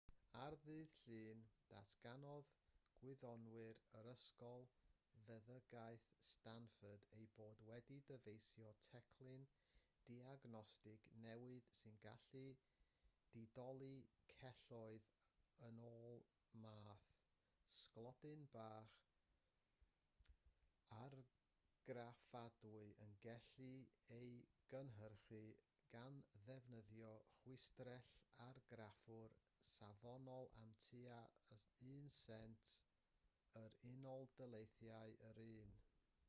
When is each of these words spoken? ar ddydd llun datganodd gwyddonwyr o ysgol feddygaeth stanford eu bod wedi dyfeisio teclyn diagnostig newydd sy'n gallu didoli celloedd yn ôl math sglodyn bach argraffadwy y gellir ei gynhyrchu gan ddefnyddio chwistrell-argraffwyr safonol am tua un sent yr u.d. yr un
ar 0.43 0.55
ddydd 0.61 0.99
llun 1.07 1.41
datganodd 1.71 2.47
gwyddonwyr 3.01 3.81
o 3.99 3.99
ysgol 4.13 4.63
feddygaeth 5.27 6.07
stanford 6.29 7.05
eu 7.17 7.27
bod 7.41 7.61
wedi 7.69 7.97
dyfeisio 8.09 8.71
teclyn 8.87 9.45
diagnostig 10.09 11.05
newydd 11.25 11.69
sy'n 11.81 11.99
gallu 12.07 12.41
didoli 13.35 13.91
celloedd 14.35 15.11
yn 15.69 15.77
ôl 15.91 16.17
math 16.65 17.11
sglodyn 17.81 18.47
bach 18.57 18.97
argraffadwy 21.01 22.81
y 23.07 23.09
gellir 23.27 23.93
ei 24.17 24.33
gynhyrchu 24.73 25.43
gan 25.93 26.19
ddefnyddio 26.33 27.13
chwistrell-argraffwyr 27.37 29.33
safonol 29.69 30.47
am 30.59 30.69
tua 30.85 31.17
un 31.87 32.05
sent 32.17 32.69
yr 33.61 33.73
u.d. 33.93 34.63
yr 35.31 35.41
un 35.47 35.65